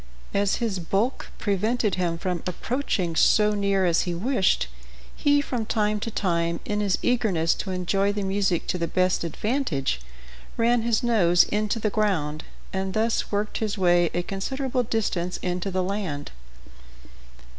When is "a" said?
14.15-14.23